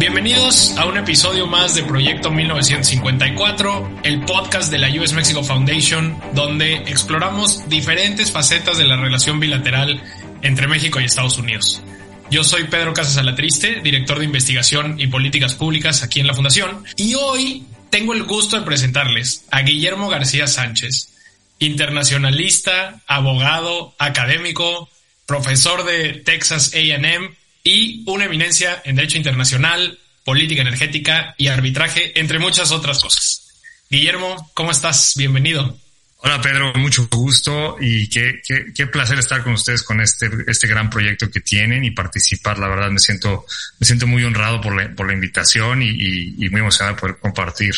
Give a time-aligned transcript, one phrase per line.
[0.00, 6.18] Bienvenidos a un episodio más de Proyecto 1954, el podcast de la US Mexico Foundation,
[6.32, 10.02] donde exploramos diferentes facetas de la relación bilateral
[10.40, 11.82] entre México y Estados Unidos.
[12.30, 16.82] Yo soy Pedro Casas Alatriste, director de investigación y políticas públicas aquí en la Fundación,
[16.96, 21.12] y hoy tengo el gusto de presentarles a Guillermo García Sánchez,
[21.58, 24.88] internacionalista, abogado, académico,
[25.26, 32.38] profesor de Texas AM y una eminencia en Derecho Internacional, Política Energética y Arbitraje, entre
[32.38, 33.48] muchas otras cosas.
[33.88, 35.14] Guillermo, ¿cómo estás?
[35.16, 35.76] Bienvenido.
[36.22, 40.68] Hola Pedro, mucho gusto y qué, qué, qué, placer estar con ustedes con este, este
[40.68, 42.58] gran proyecto que tienen y participar.
[42.58, 43.46] La verdad me siento,
[43.78, 47.00] me siento muy honrado por la, por la invitación y, y, y muy emocionado de
[47.00, 47.74] poder compartir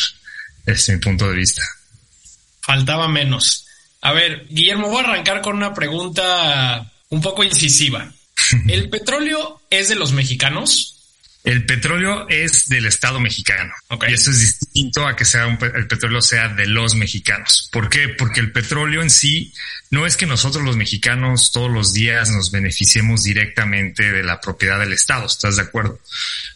[0.65, 1.63] este mi punto de vista.
[2.59, 3.65] Faltaba menos.
[4.01, 8.11] A ver, Guillermo, voy a arrancar con una pregunta un poco incisiva.
[8.67, 10.93] ¿El petróleo es de los mexicanos?
[11.43, 13.73] El petróleo es del Estado mexicano.
[13.89, 14.11] Okay.
[14.11, 17.69] Y eso es distinto a que sea un, el petróleo sea de los mexicanos.
[17.71, 18.07] ¿Por qué?
[18.07, 19.53] Porque el petróleo en sí
[19.89, 24.79] no es que nosotros los mexicanos todos los días nos beneficiemos directamente de la propiedad
[24.79, 25.25] del Estado.
[25.25, 25.99] ¿Estás de acuerdo?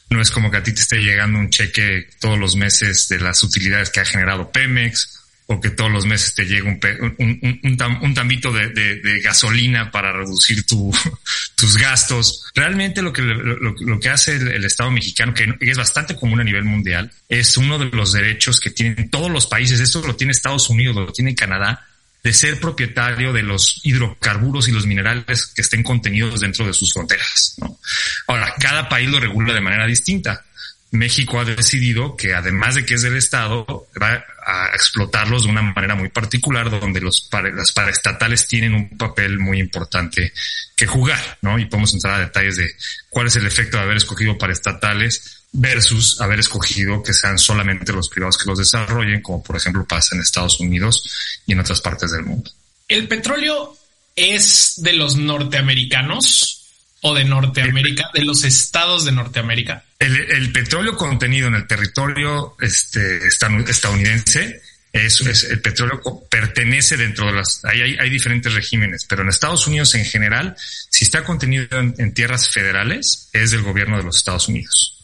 [0.09, 3.19] No es como que a ti te esté llegando un cheque todos los meses de
[3.19, 5.16] las utilidades que ha generado Pemex
[5.49, 8.69] o que todos los meses te llegue un, un, un, un, tam, un tambito de,
[8.69, 10.93] de, gasolina para reducir tu,
[11.55, 12.45] tus gastos.
[12.53, 16.41] Realmente lo que, lo, lo que hace el, el, Estado mexicano, que es bastante común
[16.41, 19.79] a nivel mundial, es uno de los derechos que tienen todos los países.
[19.79, 21.87] Esto lo tiene Estados Unidos, lo tiene Canadá,
[22.23, 26.91] de ser propietario de los hidrocarburos y los minerales que estén contenidos dentro de sus
[26.91, 27.55] fronteras.
[27.59, 27.79] ¿no?
[28.27, 30.43] Ahora, cada país lo regula de manera distinta.
[30.91, 35.61] México ha decidido que además de que es del Estado, va a explotarlos de una
[35.61, 40.31] manera muy particular, donde los para, las paraestatales tienen un papel muy importante
[40.75, 41.59] que jugar, ¿no?
[41.59, 42.69] Y podemos entrar a detalles de
[43.09, 48.09] cuál es el efecto de haber escogido paraestatales versus haber escogido que sean solamente los
[48.09, 52.11] privados que los desarrollen, como por ejemplo pasa en Estados Unidos y en otras partes
[52.11, 52.49] del mundo.
[52.87, 53.75] ¿El petróleo
[54.15, 56.57] es de los norteamericanos?
[57.01, 59.83] o de Norteamérica, de los estados de Norteamérica?
[59.99, 64.61] El, el petróleo contenido en el territorio este, estadounidense
[64.93, 69.67] es, el petróleo pertenece dentro de las, hay, hay, hay, diferentes regímenes, pero en Estados
[69.67, 74.17] Unidos en general, si está contenido en, en tierras federales, es del gobierno de los
[74.17, 74.96] Estados Unidos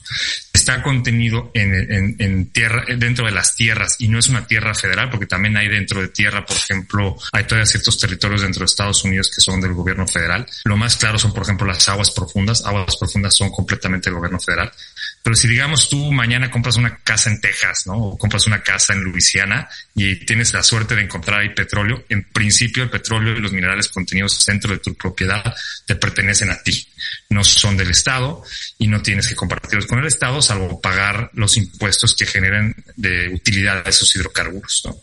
[0.54, 5.26] está contenido en, tierra, dentro de las tierras y no es una tierra federal, porque
[5.26, 9.32] también hay dentro de tierra, por ejemplo, hay todavía ciertos territorios dentro de Estados Unidos
[9.34, 10.46] que son del gobierno federal.
[10.64, 12.64] Lo más claro son, por ejemplo, las aguas profundas.
[12.66, 14.72] Aguas profundas son completamente del gobierno federal.
[15.24, 17.94] Pero si digamos tú mañana compras una casa en Texas, ¿no?
[17.94, 22.24] O compras una casa en Luisiana y tienes la suerte de encontrar ahí petróleo, en
[22.26, 26.90] principio el petróleo y los minerales contenidos dentro de tu propiedad te pertenecen a ti.
[27.30, 28.44] No son del Estado
[28.78, 33.30] y no tienes que compartirlos con el Estado, salvo pagar los impuestos que generen de
[33.30, 34.98] utilidad a esos hidrocarburos, ¿no?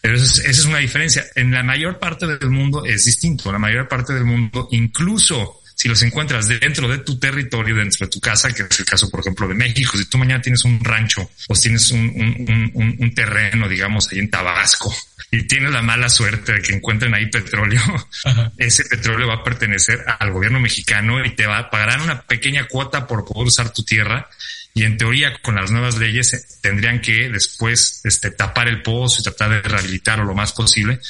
[0.00, 1.24] Pero esa es, esa es una diferencia.
[1.36, 3.52] En la mayor parte del mundo es distinto.
[3.52, 8.10] La mayor parte del mundo, incluso si los encuentras dentro de tu territorio, dentro de
[8.12, 10.78] tu casa, que es el caso, por ejemplo, de México, si tú mañana tienes un
[10.78, 14.94] rancho o tienes un, un, un, un terreno, digamos, ahí en Tabasco,
[15.32, 17.80] y tienes la mala suerte de que encuentren ahí petróleo,
[18.24, 18.52] Ajá.
[18.58, 22.68] ese petróleo va a pertenecer al gobierno mexicano y te va a pagar una pequeña
[22.68, 24.28] cuota por poder usar tu tierra.
[24.74, 29.24] Y en teoría, con las nuevas leyes, tendrían que después este, tapar el pozo y
[29.24, 31.00] tratar de rehabilitarlo lo más posible.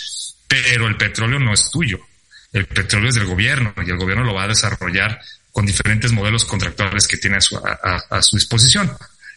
[0.48, 2.00] Pero el petróleo no es tuyo
[2.52, 5.20] el petróleo es del gobierno y el gobierno lo va a desarrollar
[5.50, 8.90] con diferentes modelos contractuales que tiene a su, a, su disposición.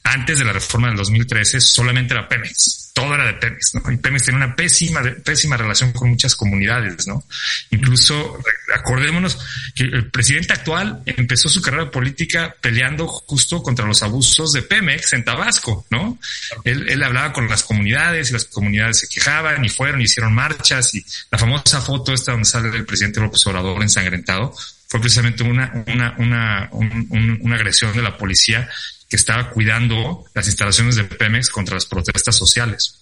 [0.03, 3.91] Antes de la reforma del 2013 solamente era Pemex, todo era de Pemex, ¿no?
[3.91, 7.25] Y Pemex tenía una pésima, pésima relación con muchas comunidades, ¿no?
[7.71, 8.39] Incluso
[8.73, 9.37] acordémonos
[9.75, 15.11] que el presidente actual empezó su carrera política peleando justo contra los abusos de Pemex
[15.11, 16.17] en Tabasco, ¿no?
[16.63, 20.33] Él, él hablaba con las comunidades y las comunidades se quejaban y fueron y hicieron
[20.33, 24.55] marchas y la famosa foto esta donde sale el presidente López Obrador ensangrentado
[24.87, 28.69] fue precisamente una, una, una, un, un, una agresión de la policía
[29.09, 33.01] que estaba cuidando las instalaciones de Pemex contra las protestas sociales.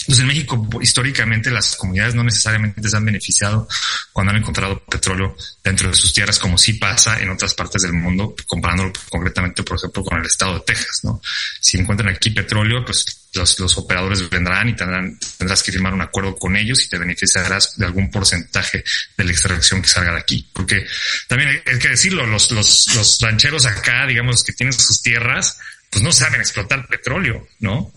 [0.00, 3.68] Entonces, en México, históricamente, las comunidades no necesariamente se han beneficiado
[4.12, 7.92] cuando han encontrado petróleo dentro de sus tierras, como sí pasa en otras partes del
[7.92, 11.20] mundo, comparándolo concretamente, por ejemplo, con el estado de Texas, ¿no?
[11.60, 16.00] Si encuentran aquí petróleo, pues los, los operadores vendrán y tendrán, tendrás que firmar un
[16.00, 18.84] acuerdo con ellos y te beneficiarás de algún porcentaje
[19.16, 20.48] de la extracción que salga de aquí.
[20.52, 20.86] Porque
[21.28, 25.58] también hay que decirlo, los, los, los rancheros acá, digamos, que tienen sus tierras,
[25.90, 27.92] pues no saben explotar petróleo, ¿no?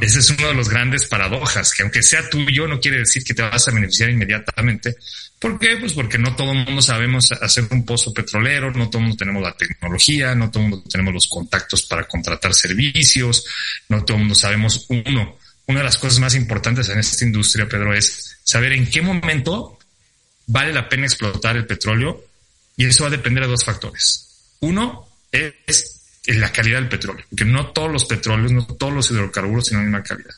[0.00, 3.34] Ese es uno de los grandes paradojas, que aunque sea tuyo, no quiere decir que
[3.34, 4.96] te vas a beneficiar inmediatamente.
[5.38, 5.76] ¿Por qué?
[5.76, 9.16] Pues porque no todo el mundo sabemos hacer un pozo petrolero, no todo el mundo
[9.16, 13.44] tenemos la tecnología, no todo el mundo tenemos los contactos para contratar servicios,
[13.88, 15.38] no todo el mundo sabemos uno.
[15.68, 19.78] Una de las cosas más importantes en esta industria, Pedro, es saber en qué momento
[20.46, 22.24] vale la pena explotar el petróleo
[22.76, 24.56] y eso va a depender de dos factores.
[24.60, 25.95] Uno es
[26.26, 29.98] la calidad del petróleo, porque no todos los petróleos, no todos los hidrocarburos tienen la
[29.98, 30.34] misma calidad.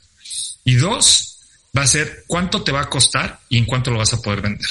[0.64, 1.38] Y dos,
[1.76, 4.42] va a ser cuánto te va a costar y en cuánto lo vas a poder
[4.42, 4.68] vender.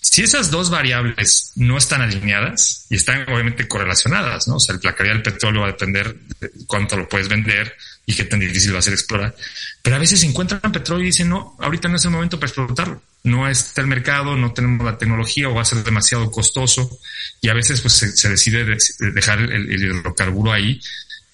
[0.00, 4.56] Si esas dos variables no están alineadas y están obviamente correlacionadas, ¿no?
[4.56, 8.14] O sea, la calidad del petróleo va a depender de cuánto lo puedes vender y
[8.14, 9.34] qué tan difícil va a ser explorar.
[9.82, 13.02] Pero a veces encuentran petróleo y dicen, no, ahorita no es el momento para explotarlo
[13.26, 16.98] no está el mercado, no tenemos la tecnología o va a ser demasiado costoso
[17.40, 18.78] y a veces pues se, decide
[19.12, 20.80] dejar el, hidrocarburo ahí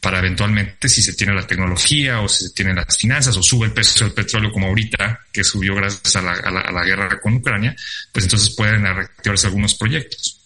[0.00, 3.66] para eventualmente si se tiene la tecnología o si se tienen las finanzas o sube
[3.66, 7.76] el precio del petróleo como ahorita que subió gracias a la, guerra con Ucrania,
[8.10, 10.40] pues entonces pueden reactivarse algunos proyectos.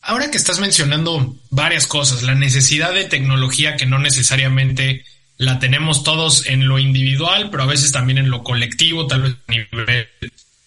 [0.00, 5.04] Ahora que estás mencionando varias cosas, la necesidad de tecnología que no necesariamente
[5.36, 9.34] la tenemos todos en lo individual, pero a veces también en lo colectivo, tal vez
[9.46, 10.08] a nivel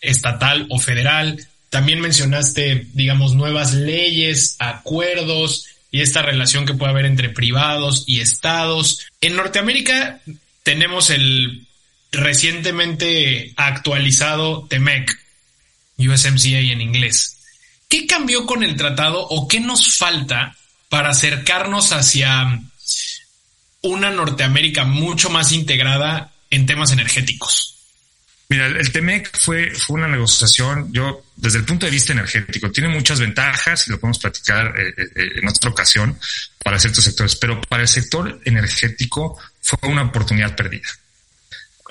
[0.01, 1.47] estatal o federal.
[1.69, 8.19] También mencionaste, digamos, nuevas leyes, acuerdos y esta relación que puede haber entre privados y
[8.19, 9.07] estados.
[9.21, 10.21] En Norteamérica
[10.63, 11.65] tenemos el
[12.11, 15.17] recientemente actualizado TEMEC,
[15.97, 17.37] USMCA en inglés.
[17.87, 20.57] ¿Qué cambió con el tratado o qué nos falta
[20.89, 22.61] para acercarnos hacia
[23.87, 27.77] una Norteamérica mucho más integrada en temas energéticos?
[28.49, 32.87] Mira, el TEMEC fue, fue una negociación, yo, desde el punto de vista energético, tiene
[32.87, 36.17] muchas ventajas y lo podemos platicar eh, eh, eh, en otra ocasión
[36.63, 40.87] para ciertos sectores, pero para el sector energético fue una oportunidad perdida.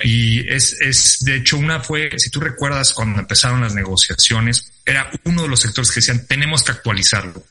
[0.03, 5.11] Y es, es, de hecho, una fue, si tú recuerdas cuando empezaron las negociaciones, era
[5.25, 7.45] uno de los sectores que decían, tenemos que actualizarlo.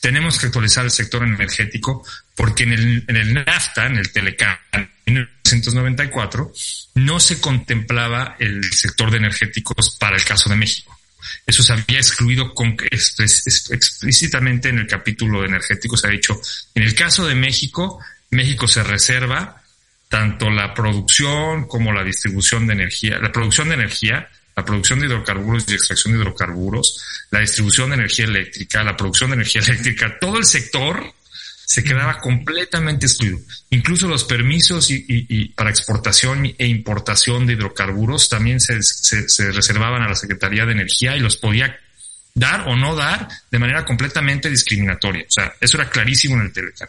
[0.00, 4.58] Tenemos que actualizar el sector energético porque en el, en el NAFTA, en el Telecan,
[4.72, 6.52] en 1994,
[6.94, 10.98] no se contemplaba el sector de energéticos para el caso de México.
[11.46, 16.00] Eso se había excluido con, explícitamente en el capítulo de energéticos.
[16.00, 16.40] Se ha dicho,
[16.74, 18.00] en el caso de México,
[18.30, 19.62] México se reserva
[20.08, 25.06] tanto la producción como la distribución de energía, la producción de energía, la producción de
[25.06, 30.18] hidrocarburos y extracción de hidrocarburos, la distribución de energía eléctrica, la producción de energía eléctrica,
[30.20, 31.14] todo el sector
[31.70, 33.38] se quedaba completamente excluido.
[33.70, 40.08] Incluso los permisos y, para exportación e importación de hidrocarburos también se, se, reservaban a
[40.08, 41.78] la Secretaría de Energía y los podía
[42.34, 45.24] dar o no dar de manera completamente discriminatoria.
[45.24, 46.88] O sea, eso era clarísimo en el Telecan.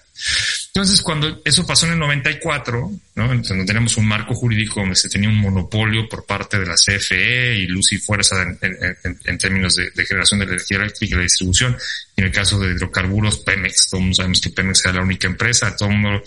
[0.67, 3.27] Entonces, cuando eso pasó en el 94, ¿no?
[3.27, 7.55] donde tenemos un marco jurídico donde se tenía un monopolio por parte de la CFE
[7.55, 11.77] y luz y fuerza en, términos de, generación de energía eléctrica y la distribución,
[12.15, 15.75] y en el caso de hidrocarburos, Pemex, todos sabemos que Pemex era la única empresa,
[15.75, 16.23] todo el mundo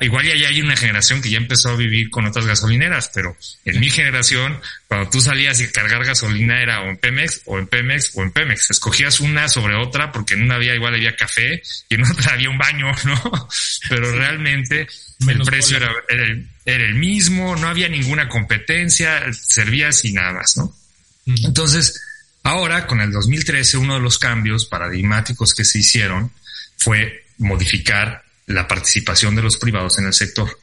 [0.00, 3.78] igual ya, hay una generación que ya empezó a vivir con otras gasolineras, pero en
[3.78, 4.58] mi generación,
[4.88, 8.30] cuando tú salías y cargar gasolina era o en Pemex, o en Pemex, o en
[8.30, 8.70] Pemex.
[8.70, 12.48] Escogías una sobre otra porque en una había igual había café y en otra había
[12.48, 13.48] un baño, ¿no?
[13.90, 14.86] Pero realmente
[15.28, 20.74] el precio era, era, el, mismo, no había ninguna competencia, servías y nada más, ¿no?
[21.26, 22.00] Entonces,
[22.42, 26.32] ahora con el 2013, uno de los cambios paradigmáticos que se hicieron
[26.78, 30.58] fue modificar la participación de los privados en el sector.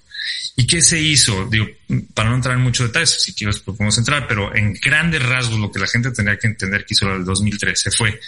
[0.55, 1.45] ¿Y qué se hizo?
[1.45, 1.67] Digo,
[2.13, 5.59] para no entrar en muchos detalles, si quieres pues podemos entrar, pero en grandes rasgos
[5.59, 8.19] lo que la gente tendría que entender que hizo el 2013 fue,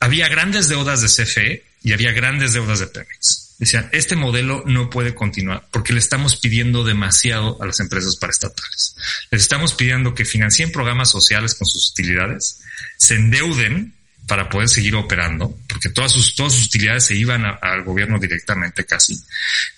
[0.00, 3.54] había grandes deudas de CFE y había grandes deudas de Pemex.
[3.58, 8.96] Decían, este modelo no puede continuar porque le estamos pidiendo demasiado a las empresas paraestatales.
[9.30, 12.60] Les estamos pidiendo que financien programas sociales con sus utilidades,
[12.96, 13.94] se endeuden
[14.26, 18.84] para poder seguir operando, porque todas sus, todas sus utilidades se iban al gobierno directamente
[18.84, 19.20] casi.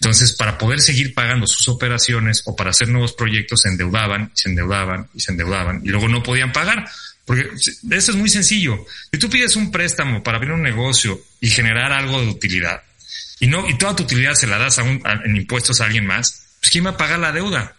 [0.00, 4.50] Entonces, para poder seguir pagando sus operaciones o para hacer nuevos proyectos, se endeudaban, se
[4.50, 6.86] endeudaban y se endeudaban y luego no podían pagar.
[7.24, 7.48] Porque
[7.90, 8.84] eso es muy sencillo.
[9.10, 12.82] Si tú pides un préstamo para abrir un negocio y generar algo de utilidad
[13.40, 16.06] y no, y toda tu utilidad se la das a un, en impuestos a alguien
[16.06, 17.73] más, pues ¿quién va a pagar la deuda?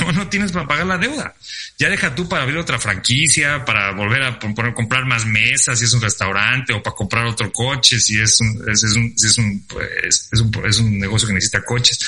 [0.00, 1.34] No, no tienes para pagar la deuda.
[1.78, 5.84] Ya deja tú para abrir otra franquicia, para volver a poner, comprar más mesas si
[5.84, 9.66] es un restaurante o para comprar otro coche si es un, es, un, es un,
[9.66, 11.98] pues, es un, es un negocio que necesita coches.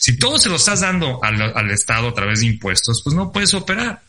[0.00, 3.30] Si todo se lo estás dando al, al Estado a través de impuestos, pues no
[3.30, 4.02] puedes operar.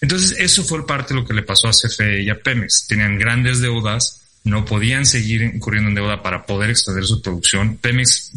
[0.00, 2.86] Entonces, eso fue parte de lo que le pasó a CFE y a Pemex.
[2.86, 7.76] Tenían grandes deudas, no podían seguir incurriendo en deuda para poder extender su producción.
[7.76, 8.32] Pemex,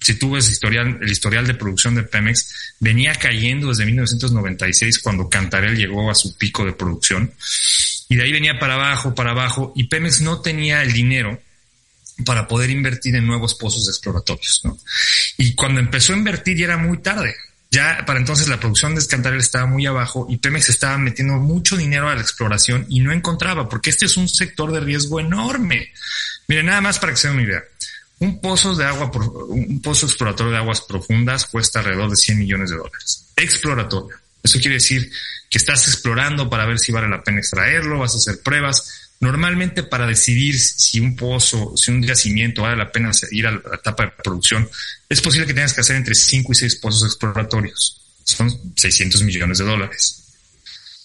[0.00, 5.28] si tú ves historial, el historial de producción de Pemex, venía cayendo desde 1996 cuando
[5.28, 7.32] Cantarel llegó a su pico de producción.
[8.08, 11.40] Y de ahí venía para abajo, para abajo, y Pemex no tenía el dinero
[12.24, 14.62] para poder invertir en nuevos pozos exploratorios.
[15.36, 17.34] Y cuando empezó a invertir ya era muy tarde.
[17.74, 21.76] Ya para entonces la producción de Escantarel estaba muy abajo y Pemex estaba metiendo mucho
[21.76, 25.92] dinero a la exploración y no encontraba, porque este es un sector de riesgo enorme.
[26.46, 27.64] Miren, nada más para que se den una idea.
[28.20, 29.10] Un pozo de agua,
[29.48, 33.24] un pozo exploratorio de aguas profundas cuesta alrededor de 100 millones de dólares.
[33.34, 34.16] Exploratorio.
[34.40, 35.10] Eso quiere decir
[35.50, 39.03] que estás explorando para ver si vale la pena extraerlo, vas a hacer pruebas.
[39.20, 43.60] Normalmente para decidir si un pozo, si un yacimiento vale la pena ir a la
[43.74, 44.68] etapa de producción,
[45.08, 48.00] es posible que tengas que hacer entre 5 y 6 pozos exploratorios.
[48.24, 50.24] Son 600 millones de dólares.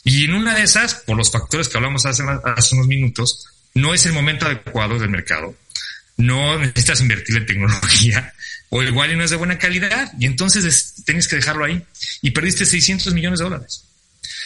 [0.03, 3.93] Y en una de esas, por los factores que hablamos hace, hace unos minutos, no
[3.93, 5.55] es el momento adecuado del mercado.
[6.17, 8.33] No necesitas invertir en tecnología
[8.69, 11.83] o igual y no es de buena calidad y entonces tienes que dejarlo ahí
[12.21, 13.83] y perdiste 600 millones de dólares.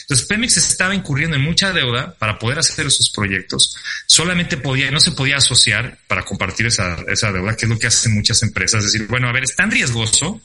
[0.03, 3.75] Entonces Pemex estaba incurriendo en mucha deuda para poder hacer esos proyectos.
[4.05, 6.95] Solamente podía, no se podía asociar para compartir esa,
[7.31, 8.83] deuda, que es lo que hacen muchas empresas.
[8.83, 10.41] Es decir, bueno, a ver, es tan riesgoso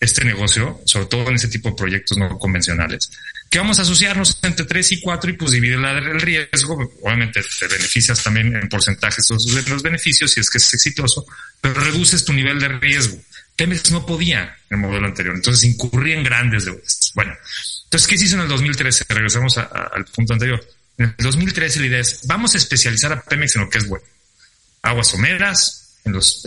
[0.00, 3.10] este negocio, sobre todo en ese tipo de proyectos no convencionales,
[3.50, 6.78] que vamos a asociarnos entre tres y cuatro y pues dividir el riesgo.
[7.02, 11.26] Obviamente te beneficias también en porcentajes de los beneficios si es que es exitoso,
[11.60, 13.18] pero reduces tu nivel de riesgo.
[13.56, 17.10] Pemex no podía en el modelo anterior, entonces incurría en grandes deudas.
[17.16, 17.34] Bueno,
[17.88, 19.06] entonces, ¿qué se hizo en el 2013?
[19.08, 20.62] Regresamos al punto anterior.
[20.98, 23.88] En el 2013 la idea es, vamos a especializar a Pemex en lo que es
[23.88, 24.04] bueno.
[24.82, 26.44] Aguas someras, en los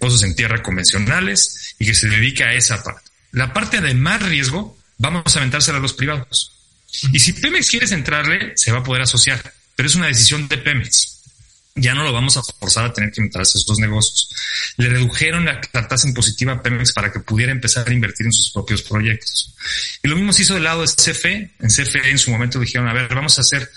[0.00, 3.08] pozos en tierra convencionales y que se dedique a esa parte.
[3.30, 6.52] La parte de más riesgo, vamos a aventársela a los privados.
[7.12, 9.40] Y si Pemex quiere entrarle, se va a poder asociar,
[9.76, 11.21] pero es una decisión de Pemex
[11.74, 14.28] ya no lo vamos a forzar a tener que meterse estos negocios.
[14.76, 18.50] Le redujeron la, tasa impositiva a Pemex para que pudiera empezar a invertir en sus
[18.50, 19.54] propios proyectos.
[20.02, 21.50] Y lo mismo se hizo del lado de CFE.
[21.60, 23.70] En CFE en su momento dijeron, a ver, vamos a hacer,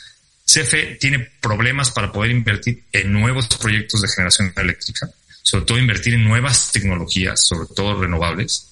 [0.45, 5.09] CFE tiene problemas para poder invertir en nuevos proyectos de generación eléctrica,
[5.41, 8.67] sobre todo invertir en nuevas tecnologías, sobre todo renovables.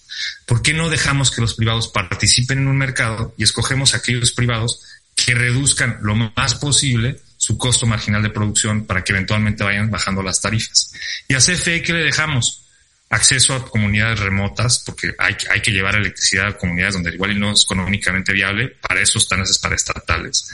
[0.45, 4.81] ¿Por qué no dejamos que los privados participen en un mercado y escogemos aquellos privados
[5.15, 10.23] que reduzcan lo más posible su costo marginal de producción para que eventualmente vayan bajando
[10.23, 10.93] las tarifas.
[11.27, 12.63] Y a CFE, ¿qué le dejamos?
[13.09, 17.51] Acceso a comunidades remotas, porque hay, hay que llevar electricidad a comunidades donde igual no
[17.51, 20.49] es económicamente viable, para eso están esas para estatales.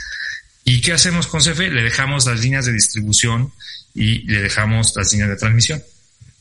[0.64, 1.70] ¿Y qué hacemos con CFE?
[1.70, 3.52] Le dejamos las líneas de distribución
[3.94, 5.80] y le dejamos las líneas de transmisión,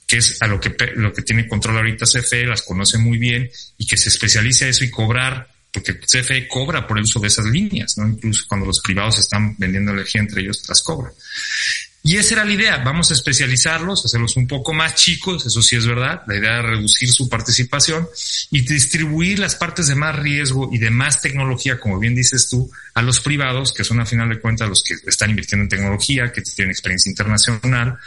[0.07, 3.51] que es a lo que, lo que tiene control ahorita CFE, las conoce muy bien
[3.77, 7.27] y que se especialice a eso y cobrar porque CFE cobra por el uso de
[7.27, 8.07] esas líneas, ¿no?
[8.07, 11.13] Incluso cuando los privados están vendiendo energía entre ellos, las cobran.
[12.01, 15.75] Y esa era la idea, vamos a especializarlos, hacerlos un poco más chicos, eso sí
[15.75, 18.07] es verdad, la idea era reducir su participación
[18.51, 22.71] y distribuir las partes de más riesgo y de más tecnología, como bien dices tú,
[22.93, 26.31] a los privados, que son a final de cuentas los que están invirtiendo en tecnología,
[26.31, 27.97] que tienen experiencia internacional,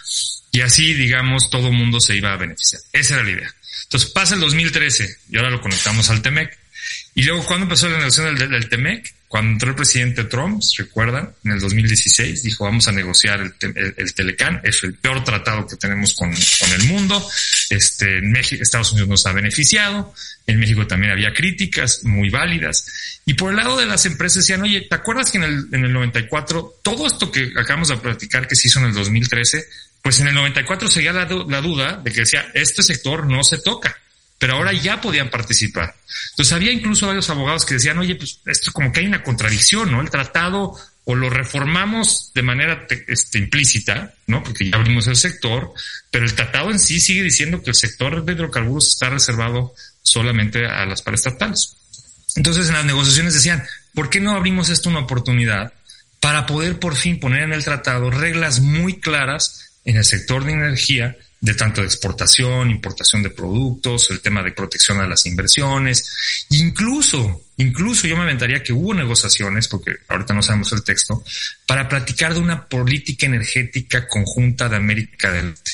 [0.51, 2.81] y así, digamos, todo mundo se iba a beneficiar.
[2.93, 3.55] Esa era la idea.
[3.85, 6.62] Entonces pasa el 2013 y ahora lo conectamos al TEMEC
[7.15, 9.15] y luego, cuando empezó la negociación del, del, TEMEC?
[9.29, 11.35] Cuando entró el presidente Trump, ¿se recuerdan?
[11.45, 15.77] En el 2016 dijo, vamos a negociar el, el, Telecán, es el peor tratado que
[15.77, 17.27] tenemos con, con el mundo.
[17.71, 20.15] Este, en México, Estados Unidos nos ha beneficiado.
[20.47, 23.21] En México también había críticas muy válidas.
[23.27, 25.85] Y por el lado de las empresas decían, oye, ¿te acuerdas que en el, en
[25.85, 29.65] el 94, todo esto que acabamos de platicar que se hizo en el 2013,
[30.03, 33.59] pues en el 94 seguía la, la duda de que decía, este sector no se
[33.59, 34.02] toca
[34.43, 35.95] pero ahora ya podían participar.
[36.31, 39.93] Entonces había incluso varios abogados que decían, oye, pues esto como que hay una contradicción,
[39.93, 40.01] ¿no?
[40.01, 44.43] El tratado o lo reformamos de manera este, implícita, ¿no?
[44.43, 45.73] Porque ya abrimos el sector,
[46.11, 50.67] pero el tratado en sí sigue diciendo que el sector de hidrocarburos está reservado solamente
[50.67, 51.77] a las paraestatales.
[52.35, 55.73] Entonces en las negociaciones decían, ¿por qué no abrimos esto una oportunidad
[56.19, 60.51] para poder por fin poner en el tratado reglas muy claras en el sector de
[60.51, 66.47] energía de tanto de exportación, importación de productos, el tema de protección a las inversiones,
[66.51, 71.25] incluso, incluso yo me aventaría que hubo negociaciones, porque ahorita no sabemos el texto,
[71.67, 75.73] para platicar de una política energética conjunta de América del Norte.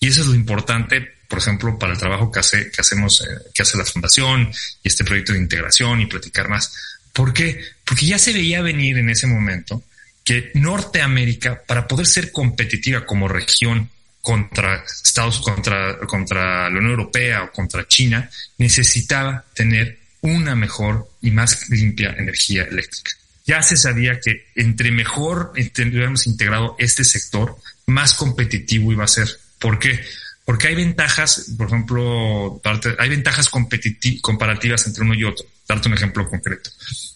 [0.00, 3.50] Y eso es lo importante por ejemplo, para el trabajo que hace, que hacemos, eh,
[3.52, 4.48] que hace la fundación
[4.82, 6.72] y este proyecto de integración y platicar más.
[7.12, 7.60] ¿Por qué?
[7.84, 9.82] Porque ya se veía venir en ese momento
[10.22, 13.90] que Norteamérica, para poder ser competitiva como región
[14.26, 18.28] contra Estados, contra, contra la Unión Europea o contra China,
[18.58, 23.12] necesitaba tener una mejor y más limpia energía eléctrica.
[23.46, 27.56] Ya se sabía que entre mejor hubiéramos integrado este sector,
[27.86, 29.28] más competitivo iba a ser.
[29.60, 30.04] ¿Por qué?
[30.44, 32.60] Porque hay ventajas, por ejemplo,
[32.98, 35.46] hay ventajas comparativas entre uno y otro.
[35.68, 36.68] Darte un ejemplo concreto.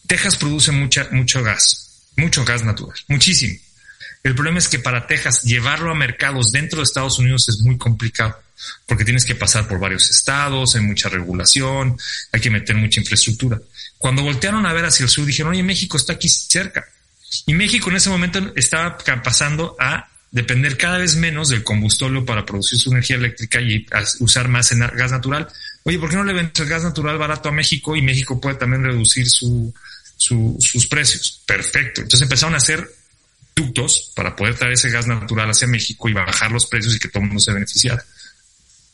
[0.07, 3.59] Texas produce mucha, mucho gas, mucho gas natural, muchísimo.
[4.23, 7.79] El problema es que para Texas llevarlo a mercados dentro de Estados Unidos es muy
[7.79, 8.37] complicado
[8.87, 11.97] porque tienes que pasar por varios estados, hay mucha regulación,
[12.33, 13.59] hay que meter mucha infraestructura.
[13.99, 16.85] Cuando voltearon a ver hacia el sur, dijeron, oye, México está aquí cerca.
[17.47, 22.45] Y México en ese momento estaba pasando a depender cada vez menos del combustible para
[22.45, 23.87] producir su energía eléctrica y
[24.21, 25.49] usar más gas natural.
[25.85, 28.57] Oye, ¿por qué no le vendes el gas natural barato a México y México puede
[28.57, 29.73] también reducir su,
[30.17, 31.43] sus precios?
[31.47, 32.03] Perfecto.
[32.03, 32.89] Entonces empezaron a hacer
[34.15, 37.23] para poder traer ese gas natural hacia México y bajar los precios y que todo
[37.23, 38.05] el mundo se beneficiara.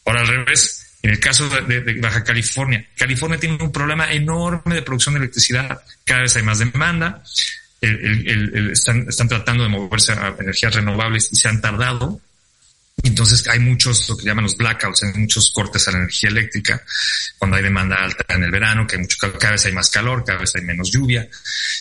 [0.05, 4.83] Ahora al revés, en el caso de, Baja California, California tiene un problema enorme de
[4.83, 5.81] producción de electricidad.
[6.05, 7.23] Cada vez hay más demanda.
[7.81, 12.21] están, tratando de moverse a energías renovables y se han tardado.
[13.03, 16.83] Entonces hay muchos, lo que llaman los blackouts, hay muchos cortes a la energía eléctrica
[17.39, 20.39] cuando hay demanda alta en el verano, que mucho, cada vez hay más calor, cada
[20.39, 21.29] vez hay menos lluvia.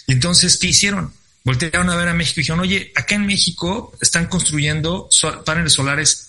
[0.08, 1.14] Y entonces, ¿qué hicieron?
[1.46, 5.08] Voltearon a ver a México y dijeron, oye, acá en México están construyendo
[5.46, 6.28] paneles solares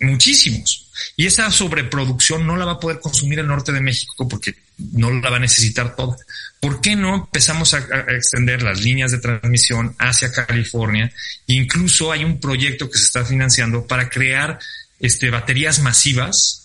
[0.00, 0.86] muchísimos.
[1.16, 5.10] Y esa sobreproducción no la va a poder consumir el norte de México porque no
[5.10, 6.16] la va a necesitar toda.
[6.60, 7.78] ¿Por qué no empezamos a,
[8.08, 11.12] extender las líneas de transmisión hacia California?
[11.46, 14.58] Incluso hay un proyecto que se está financiando para crear
[14.98, 16.64] este, baterías masivas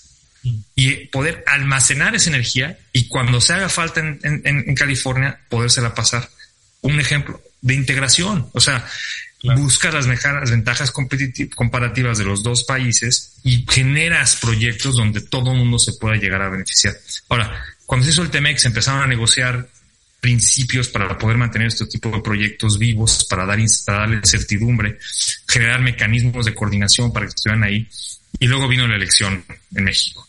[0.75, 5.93] y poder almacenar esa energía y cuando se haga falta en, en, en California, podérsela
[5.93, 6.29] pasar.
[6.81, 8.48] Un ejemplo, de integración.
[8.53, 8.86] O sea,
[9.55, 15.58] busca las mejores ventajas comparativas de los dos países y generas proyectos donde todo el
[15.58, 16.96] mundo se pueda llegar a beneficiar.
[17.29, 19.67] Ahora, cuando se hizo el TEMEX, empezaron a negociar
[20.20, 24.97] principios para poder mantener este tipo de proyectos vivos, para, dar, para darle certidumbre,
[25.47, 27.88] generar mecanismos de coordinación para que estuvieran ahí.
[28.39, 29.43] Y luego vino la elección
[29.76, 30.28] en México.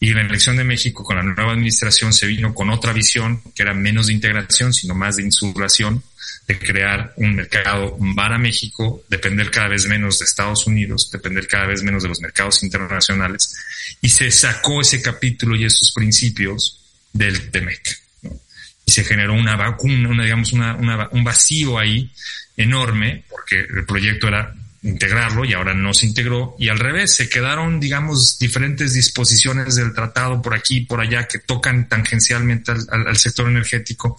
[0.00, 0.06] ¿No?
[0.08, 3.62] Y la elección de México con la nueva administración se vino con otra visión que
[3.62, 6.02] era menos de integración, sino más de insulación
[6.46, 11.66] de crear un mercado para México, depender cada vez menos de Estados Unidos, depender cada
[11.66, 13.56] vez menos de los mercados internacionales,
[14.00, 16.80] y se sacó ese capítulo y esos principios
[17.12, 18.00] del TEMEC.
[18.84, 22.12] Y se generó una vacuna, una, digamos, un vacío ahí
[22.56, 24.54] enorme, porque el proyecto era
[24.86, 26.56] integrarlo y ahora no se integró.
[26.58, 31.26] Y al revés se quedaron digamos diferentes disposiciones del tratado por aquí y por allá
[31.26, 34.18] que tocan tangencialmente al, sector energético.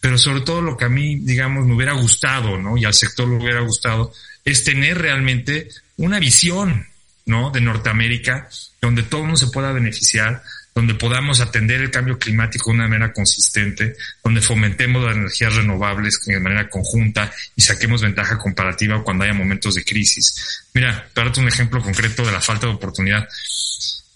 [0.00, 3.28] Pero sobre todo lo que a mí digamos me hubiera gustado no y al sector
[3.28, 4.12] le hubiera gustado
[4.44, 6.86] es tener realmente una visión
[7.24, 8.48] no de Norteamérica
[8.80, 10.42] donde todo mundo se pueda beneficiar
[10.74, 16.20] donde podamos atender el cambio climático de una manera consistente, donde fomentemos las energías renovables
[16.24, 20.64] de manera conjunta y saquemos ventaja comparativa cuando haya momentos de crisis.
[20.74, 23.28] Mira, para un ejemplo concreto de la falta de oportunidad.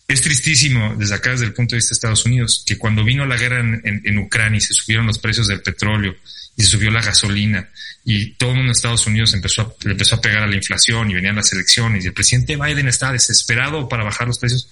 [0.08, 3.26] Es tristísimo desde acá, desde el punto de vista de Estados Unidos, que cuando vino
[3.26, 6.14] la guerra en, Ucrania y se subieron los precios del petróleo
[6.56, 7.68] y se subió la gasolina
[8.08, 11.10] y todo el mundo en Estados Unidos empezó a, empezó a pegar a la inflación
[11.10, 14.68] y venían las elecciones y el presidente Biden estaba desesperado para bajar los precios,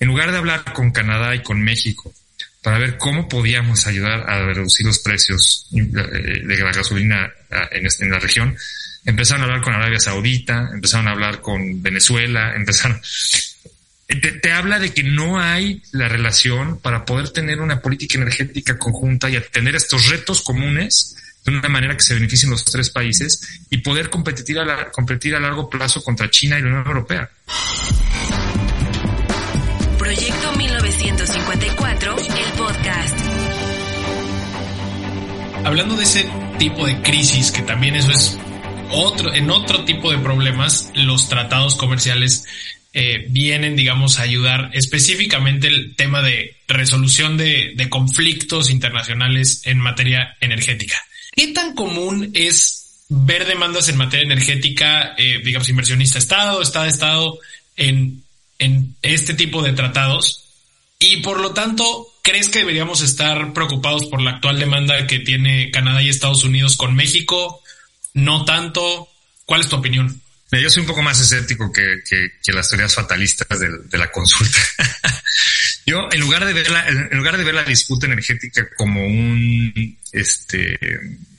[0.00, 2.12] en lugar de hablar con Canadá y con México
[2.66, 7.32] para ver cómo podíamos ayudar a reducir los precios de la gasolina
[7.70, 8.56] en la región,
[9.04, 13.00] empezaron a hablar con Arabia Saudita, empezaron a hablar con Venezuela, empezaron...
[14.42, 19.30] Te, habla de que no hay la relación para poder tener una política energética conjunta
[19.30, 23.78] y atender estos retos comunes de una manera que se beneficien los tres países y
[23.78, 27.30] poder competir a, competir a largo plazo contra China y la Unión Europea.
[30.06, 33.18] Proyecto 1954, el podcast.
[35.64, 38.38] Hablando de ese tipo de crisis, que también eso es
[38.92, 42.44] otro, en otro tipo de problemas, los tratados comerciales
[42.92, 50.36] eh, vienen, digamos, a ayudar específicamente el tema de resolución de, conflictos internacionales en materia
[50.40, 51.00] energética.
[51.34, 57.38] ¿Qué tan común es ver demandas en materia energética, eh, digamos, inversionista Estado, Estado, Estado,
[57.74, 58.22] en
[58.58, 60.46] en este tipo de tratados
[60.98, 65.70] y por lo tanto, ¿crees que deberíamos estar preocupados por la actual demanda que tiene
[65.70, 67.62] Canadá y Estados Unidos con México?
[68.14, 69.08] No tanto.
[69.44, 70.20] ¿Cuál es tu opinión?
[70.50, 72.00] Yo soy un poco más escéptico que,
[72.52, 74.58] las teorías fatalistas de, de la consulta.
[75.86, 79.96] Yo, en lugar de ver la, en lugar de ver la disputa energética como un,
[80.12, 80.78] este,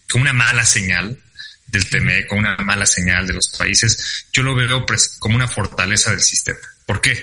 [0.10, 1.20] como una mala señal
[1.68, 4.86] del TME, como una mala señal de los países, yo lo veo
[5.20, 6.60] como una fortaleza del sistema.
[6.88, 7.22] ¿Por qué?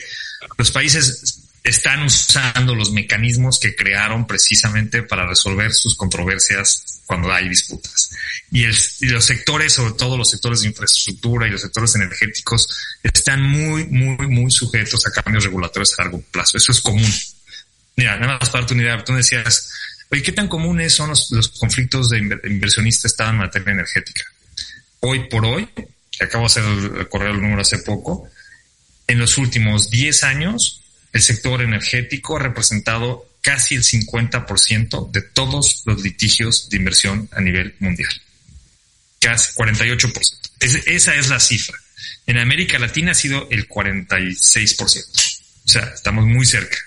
[0.57, 7.48] Los países están usando los mecanismos que crearon precisamente para resolver sus controversias cuando hay
[7.48, 8.11] disputas.
[8.53, 12.68] Y, los sectores, sobre todo los sectores de infraestructura y los sectores energéticos,
[13.03, 16.59] están muy, muy, muy sujetos a cambios regulatorios a largo plazo.
[16.59, 17.12] Eso es común.
[17.96, 19.72] Mira, nada más para tu unidad, tú decías,
[20.11, 24.24] oye, ¿qué tan comunes son los, conflictos de inversionistas en materia energética?
[25.00, 25.66] Hoy por hoy,
[26.20, 28.29] acabo de hacer el, correo el número hace poco,
[29.06, 35.82] en los últimos 10 años, el sector energético ha representado casi el 50% de todos
[35.84, 38.10] los litigios de inversión a nivel mundial.
[39.20, 40.12] Casi 48%.
[40.86, 41.78] esa es la cifra.
[42.26, 45.34] En América Latina ha sido el 46%.
[45.64, 46.78] O sea, estamos muy cerca,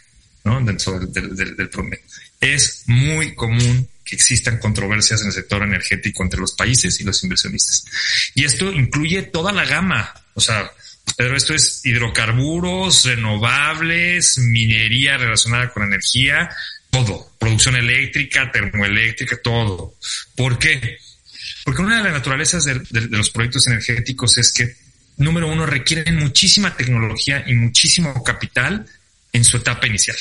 [0.44, 0.60] ¿no?
[0.64, 2.04] Dentro del, promedio.
[2.42, 7.24] Es muy común que existan controversias en el sector energético entre los países y los
[7.24, 7.86] inversionistas.
[8.34, 10.14] Y esto incluye toda la gama.
[10.34, 10.72] O sea,
[11.18, 16.48] pero esto es hidrocarburos, renovables, minería relacionada con energía,
[16.92, 19.96] todo, producción eléctrica, termoeléctrica, todo.
[20.36, 21.00] ¿Por qué?
[21.66, 24.76] Porque una de las naturalezas de, los proyectos energéticos es que,
[25.18, 28.86] número uno, requieren muchísima tecnología y muchísimo capital
[29.34, 30.18] en su etapa inicial.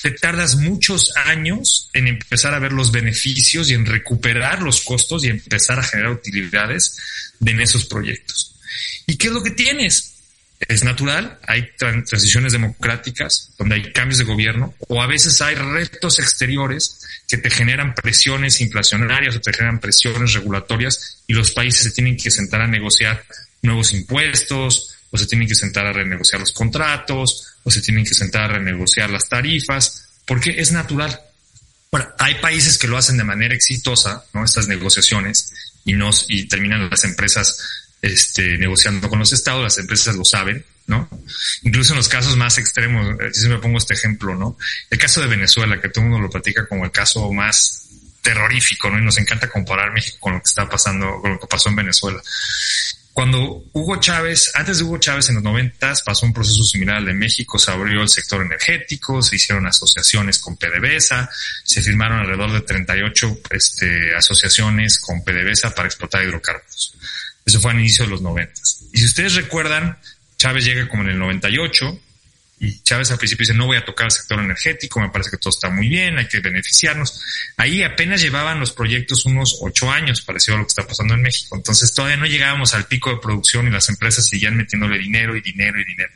[0.00, 5.24] Te tardas muchos años en empezar a ver los beneficios y en recuperar los costos
[5.24, 6.96] y empezar a generar utilidades
[7.44, 8.57] en esos proyectos.
[9.06, 10.14] ¿Y qué es lo que tienes?
[10.60, 16.18] Es natural, hay transiciones democráticas donde hay cambios de gobierno o a veces hay retos
[16.18, 21.90] exteriores que te generan presiones inflacionarias o te generan presiones regulatorias y los países se
[21.92, 23.24] tienen que sentar a negociar
[23.62, 28.14] nuevos impuestos o se tienen que sentar a renegociar los contratos o se tienen que
[28.14, 31.20] sentar a renegociar las tarifas porque es natural.
[31.90, 34.44] Bueno, hay países que lo hacen de manera exitosa, ¿no?
[34.44, 35.52] Estas negociaciones
[35.84, 40.64] y nos, y terminan las empresas este, negociando con los estados, las empresas lo saben,
[40.86, 41.08] ¿no?
[41.62, 44.56] Incluso en los casos más extremos, eh, si me pongo este ejemplo, ¿no?
[44.90, 47.88] El caso de Venezuela, que todo el mundo lo platica como el caso más
[48.22, 48.98] terrorífico, ¿no?
[48.98, 51.76] Y nos encanta comparar México con lo que está pasando, con lo que pasó en
[51.76, 52.20] Venezuela.
[53.18, 57.06] Cuando Hugo Chávez, antes de Hugo Chávez en los noventas pasó un proceso similar al
[57.06, 61.28] de México, se abrió el sector energético, se hicieron asociaciones con PDVSA,
[61.64, 66.94] se firmaron alrededor de 38 este, asociaciones con PDVSA para explotar hidrocarburos.
[67.48, 68.84] Eso fue al inicio de los noventas.
[68.92, 69.96] Y si ustedes recuerdan,
[70.36, 71.98] Chávez llega como en el 98
[72.60, 75.38] y Chávez al principio dice, no voy a tocar el sector energético, me parece que
[75.38, 77.22] todo está muy bien, hay que beneficiarnos.
[77.56, 81.22] Ahí apenas llevaban los proyectos unos ocho años, parecido a lo que está pasando en
[81.22, 81.56] México.
[81.56, 85.40] Entonces todavía no llegábamos al pico de producción y las empresas seguían metiéndole dinero y
[85.40, 86.12] dinero y dinero.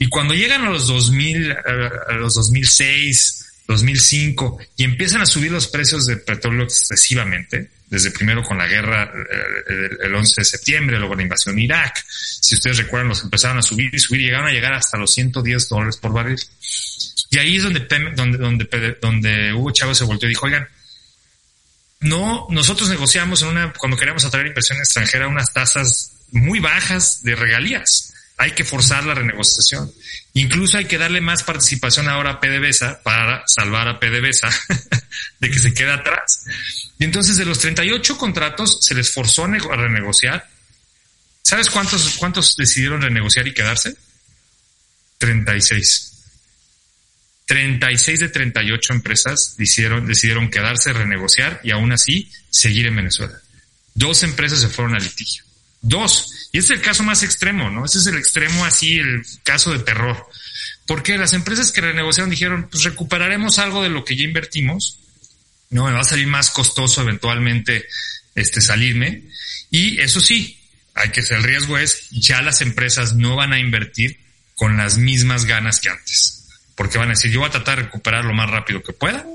[0.00, 5.68] Y cuando llegan a los 2000, a los 2006, 2005 y empiezan a subir los
[5.68, 11.14] precios de petróleo excesivamente, desde primero con la guerra eh, el 11 de septiembre, luego
[11.14, 12.02] la invasión de Irak.
[12.08, 15.68] Si ustedes recuerdan, los empezaron a subir y subir, llegaron a llegar hasta los 110
[15.68, 16.40] dólares por barril.
[17.28, 17.80] Y ahí es donde,
[18.16, 20.66] donde, donde, donde Hugo Chávez se volteó y dijo, oigan,
[22.00, 27.36] no, nosotros negociamos en una, cuando queríamos atraer inversión extranjera unas tasas muy bajas de
[27.36, 28.11] regalías.
[28.38, 29.92] Hay que forzar la renegociación.
[30.34, 34.50] Incluso hay que darle más participación ahora a PDVSA para salvar a PDVSA
[35.40, 36.44] de que se quede atrás.
[36.98, 40.48] Y entonces de los 38 contratos se les forzó a renegociar.
[41.42, 43.94] ¿Sabes cuántos, cuántos decidieron renegociar y quedarse?
[45.18, 46.12] 36.
[47.46, 53.34] 36 de 38 empresas decidieron, decidieron quedarse, renegociar y aún así seguir en Venezuela.
[53.94, 55.44] Dos empresas se fueron al litigio.
[55.82, 56.48] Dos.
[56.52, 57.84] Y este es el caso más extremo, ¿no?
[57.84, 60.26] Ese es el extremo así, el caso de terror.
[60.86, 64.98] Porque las empresas que renegociaron dijeron, pues recuperaremos algo de lo que ya invertimos
[65.72, 67.88] no me va a salir más costoso eventualmente
[68.34, 69.24] este salirme.
[69.70, 70.60] Y eso sí,
[70.94, 74.20] hay que ser el riesgo es ya las empresas no van a invertir
[74.54, 76.46] con las mismas ganas que antes.
[76.76, 79.26] Porque van a decir, yo voy a tratar de recuperar lo más rápido que pueda.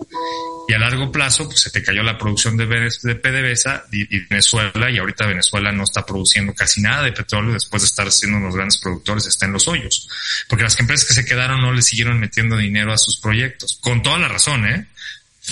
[0.69, 4.91] Y a largo plazo, pues se te cayó la producción de, de PDVSA y, Venezuela,
[4.91, 8.53] y ahorita Venezuela no está produciendo casi nada de petróleo después de estar siendo unos
[8.53, 10.09] grandes productores, está en los hoyos.
[10.49, 13.79] Porque las empresas que se quedaron no le siguieron metiendo dinero a sus proyectos.
[13.81, 14.87] Con toda la razón, ¿eh?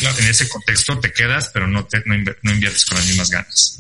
[0.01, 3.79] En ese contexto te quedas, pero no, te, no, inviertes con las mismas ganas.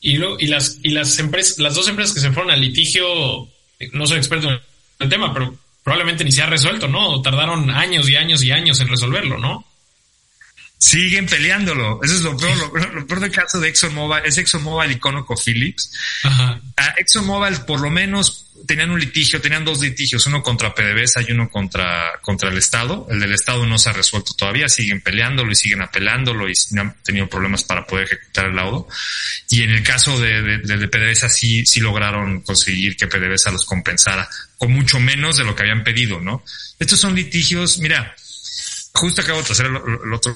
[0.00, 3.06] Y, lo, y las y las empresas, las dos empresas que se fueron al litigio,
[3.92, 4.58] no soy experto en
[4.98, 5.54] el tema, pero
[5.84, 7.20] probablemente ni se ha resuelto, ¿no?
[7.20, 9.66] Tardaron años y años y años en resolverlo, ¿no?
[10.82, 12.00] Siguen peleándolo.
[12.02, 15.92] Eso es lo peor, lo, peor del caso de ExxonMobil, es ExxonMobil y ConocoPhillips.
[16.24, 16.60] Ajá.
[16.98, 21.48] ExxonMobil por lo menos tenían un litigio, tenían dos litigios, uno contra PDVSA y uno
[21.48, 23.06] contra, contra el Estado.
[23.10, 27.00] El del Estado no se ha resuelto todavía, siguen peleándolo y siguen apelándolo y han
[27.04, 28.88] tenido problemas para poder ejecutar el laudo.
[29.50, 34.28] Y en el caso de, de, PDVSA sí, sí lograron conseguir que PDVSA los compensara
[34.58, 36.44] con mucho menos de lo que habían pedido, ¿no?
[36.80, 38.16] Estos son litigios, mira,
[38.94, 40.34] justo acabo de hacer el, otro,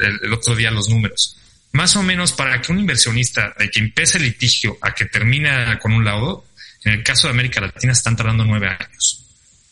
[0.00, 1.36] el otro día los números
[1.74, 5.76] más o menos para que un inversionista de que empiece el litigio a que termina
[5.80, 6.46] con un laudo,
[6.84, 9.24] en el caso de América Latina están tardando nueve años.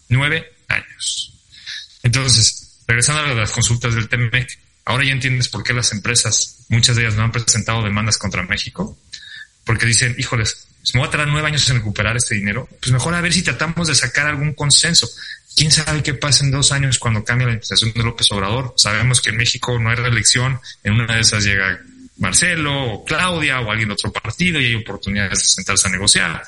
[0.08, 1.32] Nueve años.
[2.02, 6.96] Entonces, regresando a las consultas del TEMEC, ahora ya entiendes por qué las empresas, muchas
[6.96, 8.98] de ellas no han presentado demandas contra México,
[9.64, 13.14] porque dicen, híjoles, me va a tardar nueve años en recuperar este dinero, pues mejor
[13.14, 15.08] a ver si tratamos de sacar algún consenso.
[15.56, 18.74] ¿Quién sabe qué pasa en dos años cuando cambie la administración de López Obrador?
[18.76, 21.80] Sabemos que en México no hay reelección, en una de esas llega
[22.18, 26.42] Marcelo o Claudia o alguien de otro partido y hay oportunidades de sentarse a negociar.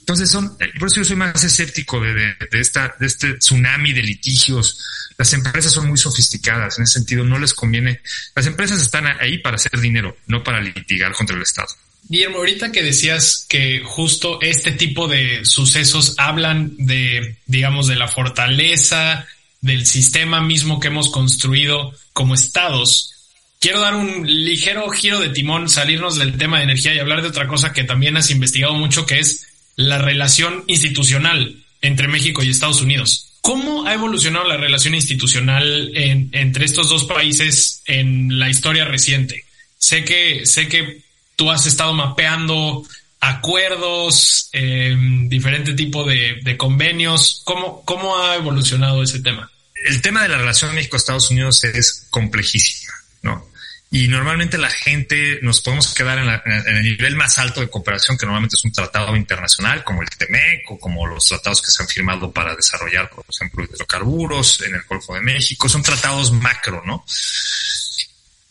[0.00, 3.92] Entonces son, eh, por eso yo soy más escéptico de, de, esta, de este tsunami
[3.92, 4.84] de litigios.
[5.16, 8.00] Las empresas son muy sofisticadas, en ese sentido no les conviene.
[8.34, 11.68] Las empresas están ahí para hacer dinero, no para litigar contra el Estado.
[12.08, 18.08] Guillermo, ahorita que decías que justo este tipo de sucesos hablan de, digamos, de la
[18.08, 19.26] fortaleza
[19.60, 23.14] del sistema mismo que hemos construido como estados,
[23.60, 27.28] quiero dar un ligero giro de timón, salirnos del tema de energía y hablar de
[27.28, 32.50] otra cosa que también has investigado mucho, que es la relación institucional entre México y
[32.50, 33.28] Estados Unidos.
[33.40, 39.44] ¿Cómo ha evolucionado la relación institucional entre estos dos países en la historia reciente?
[39.78, 41.02] Sé que, sé que
[41.42, 42.84] tú has estado mapeando
[43.18, 47.42] acuerdos, eh, diferente tipo de, convenios.
[47.44, 49.50] ¿Cómo, ¿Cómo ha evolucionado ese tema?
[49.84, 53.52] El tema de la relación México-Estados Unidos es complejísima, ¿no?
[53.94, 58.24] y normalmente la gente nos podemos quedar en, el nivel más alto de cooperación, que
[58.24, 61.88] normalmente es un tratado internacional como el TEMEC o como los tratados que se han
[61.90, 65.68] firmado para desarrollar, por ejemplo, hidrocarburos en el Golfo de México.
[65.68, 67.04] Son tratados macro, ¿no?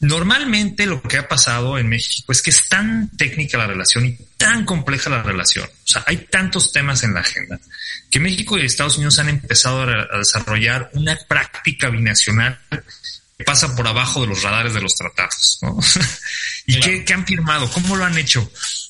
[0.02, 4.18] Normalmente lo que ha pasado en México es que es tan técnica la relación y
[4.38, 5.66] tan compleja la relación.
[5.66, 7.60] O sea, hay tantos temas en la agenda
[8.10, 12.60] que México y Estados Unidos han empezado a desarrollar una práctica binacional
[13.44, 15.60] pasa por abajo de los radares de los tratados.
[15.62, 15.78] ¿no?
[16.66, 17.70] ¿Y qué, han firmado?
[17.72, 18.50] ¿Cómo lo han hecho?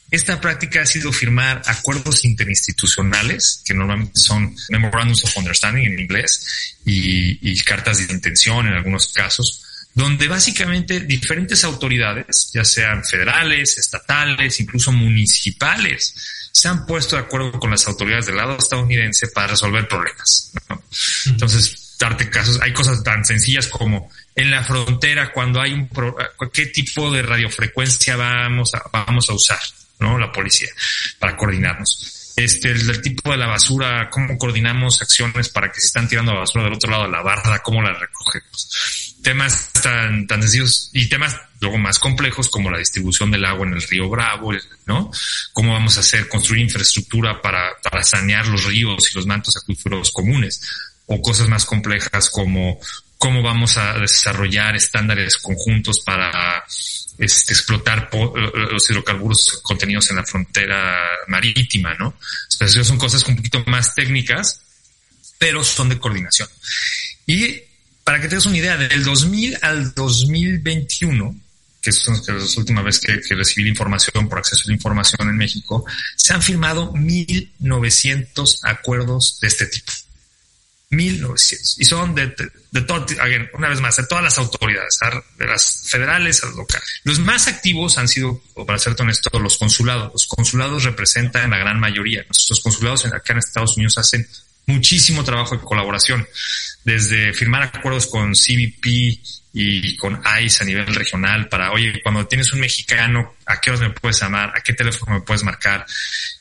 [0.09, 6.77] Esta práctica ha sido firmar acuerdos interinstitucionales, que normalmente son Memorandums of Understanding en inglés,
[6.85, 14.59] y, cartas de intención en algunos casos, donde básicamente diferentes autoridades, ya sean federales, estatales,
[14.59, 16.15] incluso municipales,
[16.51, 20.51] se han puesto de acuerdo con las autoridades del lado estadounidense para resolver problemas.
[21.25, 25.89] Entonces, darte casos, hay cosas tan sencillas como en la frontera cuando hay un
[26.51, 29.59] qué tipo de radiofrecuencia vamos a, vamos a usar,
[29.99, 30.17] ¿no?
[30.17, 30.69] La policía
[31.19, 32.33] para coordinarnos.
[32.35, 36.39] Este, el, tipo de la basura, cómo coordinamos acciones para que se están tirando la
[36.39, 39.00] basura del otro lado de la barra, cómo la recogemos.
[39.21, 43.73] Temas tan, tan sencillos y temas luego más complejos como la distribución del agua en
[43.73, 44.51] el río Bravo,
[44.85, 45.11] ¿no?
[45.53, 50.11] Cómo vamos a hacer, construir infraestructura para, para sanear los ríos y los mantos acuíferos
[50.11, 50.61] comunes
[51.05, 52.79] o cosas más complejas como
[53.21, 56.63] cómo vamos a desarrollar estándares conjuntos para
[57.19, 62.17] este, explotar los hidrocarburos contenidos en la frontera marítima, ¿no?
[62.51, 64.61] Entonces, son cosas un poquito más técnicas,
[65.37, 66.49] pero son de coordinación.
[67.27, 67.61] Y
[68.03, 71.35] para que tengas una idea, del 2000 al 2021,
[71.81, 75.37] que es la última vez que, recibí la información por acceso a la información en
[75.37, 75.85] México,
[76.15, 79.91] se han firmado 1.900 acuerdos de este tipo.
[80.91, 81.79] 1900.
[81.79, 82.35] Y son de,
[82.71, 83.05] de, todo,
[83.53, 84.99] una vez más, de todas las autoridades,
[85.37, 86.85] de las federales a las locales.
[87.03, 90.11] Los más activos han sido, para ser honesto, los consulados.
[90.11, 92.23] Los consulados representan la gran mayoría.
[92.23, 94.27] Nuestros consulados acá en Estados Unidos hacen
[94.65, 96.27] muchísimo trabajo de colaboración,
[96.83, 99.19] desde firmar acuerdos con CBP
[99.53, 103.81] y con ICE a nivel regional para, oye, cuando tienes un mexicano, ¿a qué horas
[103.81, 104.53] me puedes llamar?
[104.55, 105.85] ¿A qué teléfono me puedes marcar?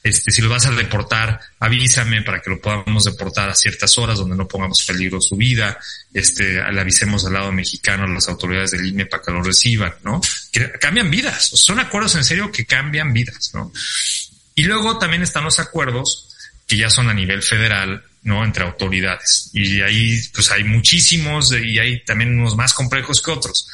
[0.03, 4.19] Este, si lo vas a deportar, avísame para que lo podamos deportar a ciertas horas
[4.19, 5.77] donde no pongamos peligro su vida.
[6.15, 9.93] Este, le avisemos al lado mexicano a las autoridades del INE para que lo reciban,
[10.05, 10.21] ¿no?
[10.81, 11.51] Cambian vidas.
[11.53, 13.73] Son acuerdos en serio que cambian vidas, ¿no?
[14.55, 16.29] Y luego también están los acuerdos
[16.67, 18.45] que ya son a nivel federal ¿no?
[18.45, 19.51] Entre autoridades.
[19.53, 23.69] Y ahí, pues hay muchísimos y hay también unos más complejos que otros.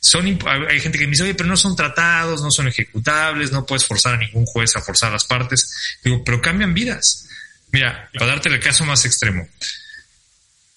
[0.00, 0.26] Son,
[0.68, 3.86] hay gente que me dice, oye, pero no son tratados, no son ejecutables, no puedes
[3.86, 5.98] forzar a ningún juez a forzar las partes.
[6.04, 7.28] Digo, pero cambian vidas.
[7.72, 9.48] Mira, para darte el caso más extremo,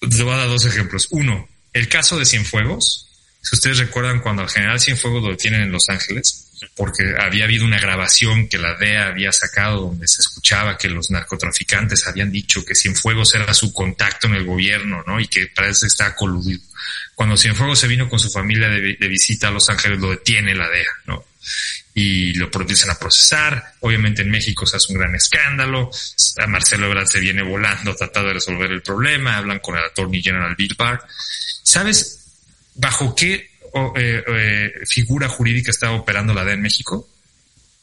[0.00, 1.08] te voy a dar dos ejemplos.
[1.10, 3.09] Uno, el caso de Cienfuegos
[3.42, 7.64] Si ustedes recuerdan cuando al general Cienfuegos lo detienen en Los Ángeles, porque había habido
[7.64, 12.64] una grabación que la DEA había sacado donde se escuchaba que los narcotraficantes habían dicho
[12.64, 15.18] que Cienfuegos era su contacto en el gobierno, ¿no?
[15.20, 16.60] Y que para eso estaba coludido.
[17.14, 20.54] Cuando Cienfuegos se vino con su familia de, de visita a Los Ángeles, lo detiene
[20.54, 21.24] la DEA, ¿no?
[21.94, 23.74] y lo producen a procesar.
[23.80, 25.90] Obviamente en México se hace un gran escándalo.
[26.38, 29.36] A Marcelo Ebrard se viene volando tratando de resolver el problema.
[29.36, 31.04] Hablan con el attorney general Bill Barr.
[31.62, 32.19] ¿Sabes
[32.74, 33.50] bajo qué
[33.96, 37.08] eh, eh, figura jurídica estaba operando la DEA en México?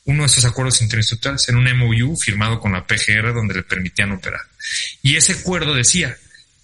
[0.06, 4.12] Uno de esos acuerdos interinstitucionales en un MOU firmado con la PGR donde le permitían
[4.14, 4.42] operar.
[5.02, 6.18] Y ese acuerdo decía,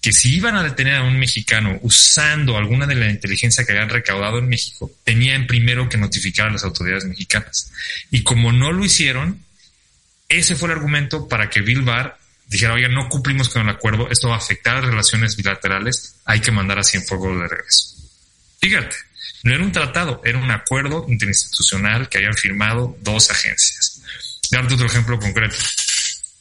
[0.04, 3.88] que si iban a detener a un mexicano usando alguna de la inteligencia que habían
[3.88, 7.72] recaudado en México, tenían primero que notificar a las autoridades mexicanas.
[8.10, 9.42] Y como no lo hicieron,
[10.28, 14.10] ese fue el argumento para que Bill Barr dijera, oiga, no cumplimos con el acuerdo,
[14.10, 17.93] esto va a afectar las relaciones bilaterales, hay que mandar a Cienfuegos de regreso.
[18.64, 18.96] Fíjate,
[19.42, 24.00] no era un tratado, era un acuerdo interinstitucional que habían firmado dos agencias.
[24.50, 25.56] Darte otro ejemplo concreto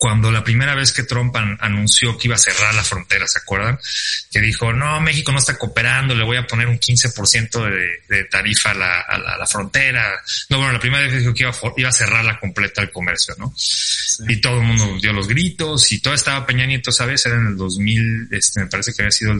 [0.03, 3.79] cuando la primera vez que Trump anunció que iba a cerrar la frontera, ¿se acuerdan?
[4.29, 8.25] Que dijo, no, México no está cooperando, le voy a poner un 15% de, de
[8.25, 10.21] tarifa a la, a, la, frontera.
[10.49, 13.33] No, bueno, la primera vez que dijo que iba, a cerrar la completa el comercio,
[13.37, 13.53] ¿no?
[14.27, 17.25] Y todo el mundo dio los gritos y todo estaba Peña Nieto, ¿sabes?
[17.25, 19.39] Era en el 2000, este, me parece que había sido el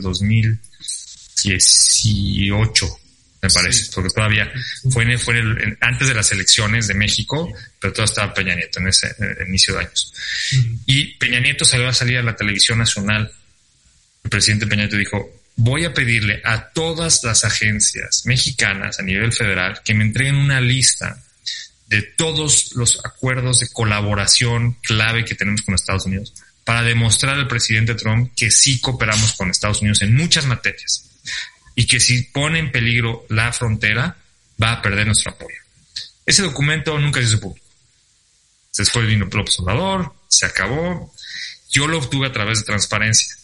[1.44, 3.00] 2018
[3.44, 4.50] me parece, porque todavía
[4.90, 5.38] fue, en, fue
[5.82, 9.14] antes de las elecciones de México, pero todo estaba Peña Nieto en ese
[9.46, 10.14] inicio de años.
[10.86, 13.30] Y Peña Nieto salió a salir a la televisión nacional.
[14.22, 19.30] El presidente Peña Nieto dijo, voy a pedirle a todas las agencias mexicanas a nivel
[19.30, 21.22] federal que me entreguen una lista
[21.88, 26.32] de todos los acuerdos de colaboración clave que tenemos con Estados Unidos
[26.64, 31.10] para demostrar al presidente Trump que sí cooperamos con Estados Unidos en muchas materias
[31.74, 34.16] y que si pone en peligro la frontera,
[34.62, 35.56] va a perder nuestro apoyo.
[36.26, 37.66] Ese documento nunca se hizo público.
[38.76, 41.12] Después vino López Obrador, se acabó.
[41.70, 43.34] Yo lo obtuve a través de transparencia.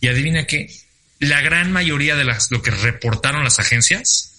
[0.00, 0.70] Y adivina qué,
[1.18, 4.32] la gran mayoría de las, lo que reportaron las agencias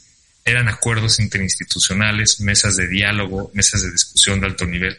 [0.45, 4.97] eran acuerdos interinstitucionales, mesas de diálogo, mesas de discusión de alto nivel,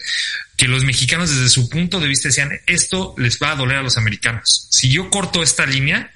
[0.56, 3.82] que los mexicanos desde su punto de vista decían, esto les va a doler a
[3.82, 4.66] los americanos.
[4.70, 6.12] Si yo corto esta línea,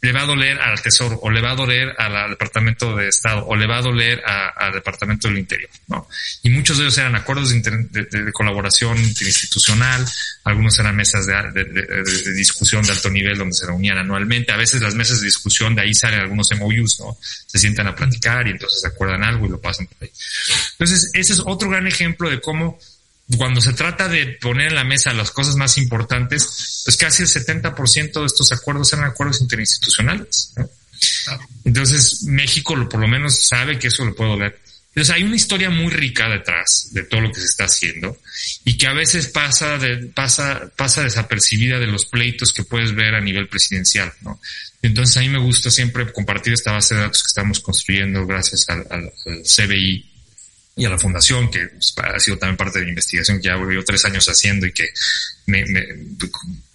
[0.00, 3.46] le va a doler al Tesoro o le va a doler al, Departamento de Estado
[3.46, 6.08] o le va a doler al Departamento del Interior, ¿no?
[6.42, 10.06] Y muchos de ellos eran acuerdos de, colaboración interinstitucional,
[10.44, 11.64] algunos eran mesas de,
[12.34, 15.82] discusión de alto nivel donde se reunían anualmente, a veces las mesas de discusión de
[15.82, 17.16] ahí salen algunos MOUs, ¿no?
[17.20, 20.12] Se sientan a platicar y entonces acuerdan algo y lo pasan por ahí.
[20.72, 22.78] Entonces, ese es otro gran ejemplo de cómo
[23.36, 27.28] cuando se trata de poner en la mesa las cosas más importantes, pues casi el
[27.28, 30.54] 70% de estos acuerdos eran acuerdos interinstitucionales.
[31.64, 34.60] Entonces, México por lo menos sabe que eso lo puedo leer.
[34.90, 38.16] Entonces, hay una historia muy rica detrás de todo lo que se está haciendo
[38.64, 43.14] y que a veces pasa, de, pasa, pasa desapercibida de los pleitos que puedes ver
[43.14, 44.40] a nivel presidencial, ¿no?
[44.82, 48.66] Entonces, a mí me gusta siempre compartir esta base de datos que estamos construyendo gracias
[48.68, 49.12] al, al
[49.42, 50.15] CBI
[50.78, 53.56] y a la fundación, que pues, ha sido también parte de la investigación que ya
[53.56, 54.86] llevo tres años haciendo y que
[55.46, 55.64] me,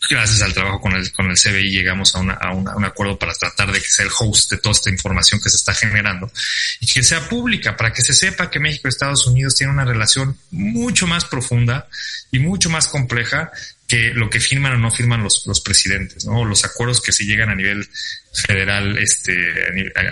[0.09, 3.33] gracias al trabajo con el, con el CBI llegamos a, una, a, un acuerdo para
[3.33, 6.31] tratar de que sea el host de toda esta información que se está generando
[6.79, 9.85] y que sea pública para que se sepa que México y Estados Unidos tienen una
[9.85, 11.87] relación mucho más profunda
[12.31, 13.51] y mucho más compleja
[13.91, 16.45] que lo que firman o no firman los, los presidentes, ¿no?
[16.45, 17.85] Los acuerdos que se llegan a nivel
[18.31, 19.35] federal, este,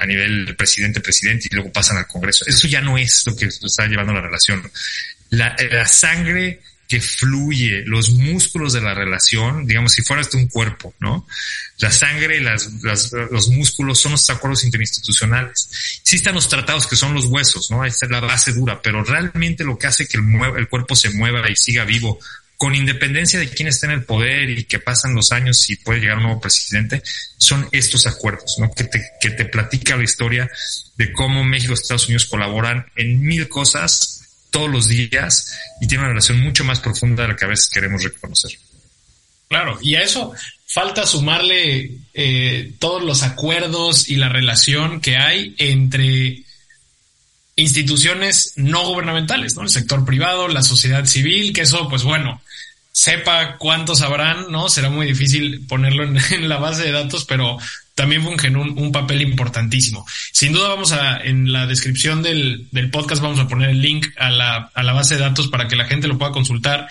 [0.02, 2.44] a nivel presidente-presidente y luego pasan al Congreso.
[2.46, 4.70] Eso ya no es lo que está llevando la relación.
[5.30, 10.48] La, la sangre que fluye, los músculos de la relación, digamos, si fuera este un
[10.48, 11.26] cuerpo, ¿no?
[11.78, 12.70] La sangre, las,
[13.32, 15.70] los músculos son los acuerdos interinstitucionales.
[16.04, 17.86] Sí están los tratados que son los huesos, ¿no?
[17.86, 21.50] Esta es la base dura, pero realmente lo que hace que el cuerpo se mueva
[21.50, 22.20] y siga vivo
[22.60, 26.02] con independencia de quién está en el poder y que pasan los años y puede
[26.02, 27.02] llegar un nuevo presidente,
[27.38, 28.70] son estos acuerdos, ¿no?
[28.74, 30.52] Que te, que te platica la historia
[30.98, 36.02] de cómo México y Estados Unidos colaboran en mil cosas todos los días y tienen
[36.02, 38.52] una relación mucho más profunda de la que a veces queremos reconocer.
[39.48, 40.34] Claro, y a eso
[40.68, 46.44] falta sumarle eh, todos los acuerdos y la relación que hay entre
[47.56, 49.62] instituciones no gubernamentales, ¿no?
[49.62, 52.42] El sector privado, la sociedad civil, que eso, pues bueno,
[52.92, 54.70] sepa cuántos habrán, ¿no?
[54.70, 57.58] Será muy difícil ponerlo en, la base de datos, pero
[57.96, 60.06] también fungen un, un, papel importantísimo.
[60.32, 64.08] Sin duda vamos a, en la descripción del, del podcast vamos a poner el link
[64.18, 66.88] a la, a la base de datos para que la gente lo pueda consultar.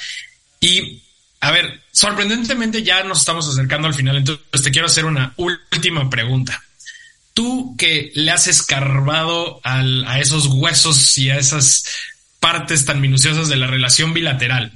[0.60, 1.02] Y,
[1.40, 6.08] a ver, sorprendentemente ya nos estamos acercando al final, entonces te quiero hacer una última
[6.10, 6.62] pregunta.
[7.32, 11.84] tú que le has escarbado a esos huesos y a esas
[12.40, 14.72] partes tan minuciosas de la relación bilateral,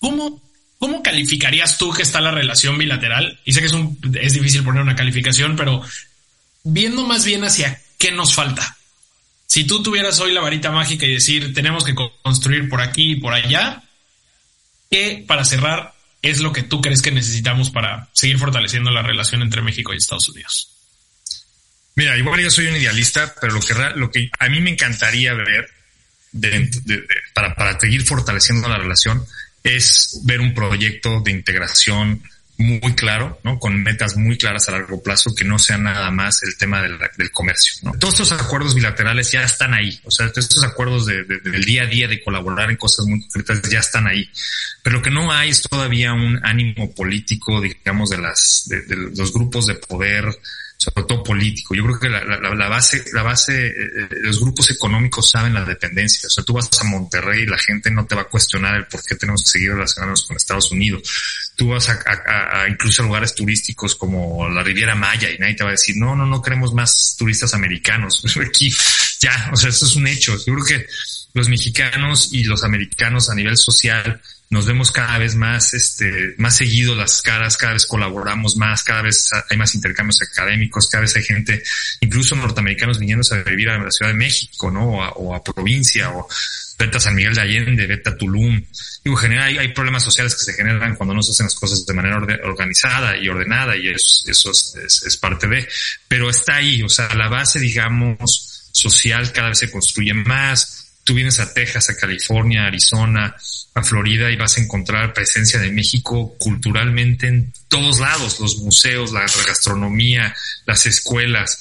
[0.00, 0.42] ¿cómo,
[0.78, 3.38] cómo calificarías tú que está la relación bilateral?
[3.44, 5.82] Y sé que es, un, es difícil poner una calificación, pero
[6.64, 8.76] viendo más bien hacia qué nos falta.
[9.46, 13.16] Si tú tuvieras hoy la varita mágica y decir tenemos que construir por aquí y
[13.16, 13.82] por allá,
[14.90, 19.42] ¿qué para cerrar es lo que tú crees que necesitamos para seguir fortaleciendo la relación
[19.42, 20.70] entre México y Estados Unidos?
[21.96, 23.58] Mira, igual yo soy un idealista, pero
[23.96, 25.68] lo que, a mí me encantaría ver
[27.34, 29.26] para, para seguir fortaleciendo la relación
[29.62, 32.22] es ver un proyecto de integración
[32.60, 33.58] muy claro, ¿no?
[33.58, 36.98] Con metas muy claras a largo plazo, que no sea nada más el tema del,
[37.32, 37.92] comercio, ¿no?
[37.98, 41.86] Todos estos acuerdos bilaterales ya están ahí, o sea, estos acuerdos de, del día a
[41.86, 44.28] día de colaborar en cosas muy concretas ya están ahí.
[44.82, 49.32] Pero lo que no hay es todavía un ánimo político, digamos, de las, de los
[49.32, 50.26] grupos de poder,
[50.80, 51.74] sobre todo político.
[51.74, 55.62] Yo creo que la, la, la base, la base, eh, los grupos económicos saben la
[55.62, 56.26] dependencia.
[56.26, 58.86] O sea, tú vas a Monterrey y la gente no te va a cuestionar el
[58.86, 61.02] por qué tenemos que seguir relacionándonos con Estados Unidos.
[61.54, 65.54] Tú vas a, a, a, incluso a lugares turísticos como la Riviera Maya y nadie
[65.54, 68.24] te va a decir, no, no, no queremos más turistas americanos.
[68.40, 68.74] Aquí
[69.20, 70.34] ya, o sea, eso es un hecho.
[70.46, 70.86] Yo creo que
[71.34, 74.18] los mexicanos y los americanos a nivel social
[74.50, 79.00] nos vemos cada vez más, este, más seguido las caras, cada vez colaboramos más, cada
[79.00, 81.62] vez hay más intercambios académicos, cada vez hay gente,
[82.00, 85.08] incluso norteamericanos viniendo a vivir a la Ciudad de México, ¿no?
[85.08, 86.28] O a, provincia, o
[86.76, 88.60] vete a San Miguel de Allende, vete a Tulum.
[89.04, 91.86] Digo, genera, hay, hay, problemas sociales que se generan cuando no se hacen las cosas
[91.86, 95.68] de manera organizada y ordenada, y eso, eso es, es parte de,
[96.08, 101.14] pero está ahí, o sea, la base, digamos, social cada vez se construye más, tú
[101.14, 103.34] vienes a Texas, a California, Arizona,
[103.74, 109.12] a Florida y vas a encontrar presencia de México culturalmente en todos lados, los museos,
[109.12, 110.34] la gastronomía,
[110.66, 111.58] las escuelas.